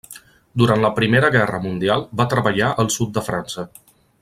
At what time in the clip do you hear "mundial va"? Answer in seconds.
1.67-2.27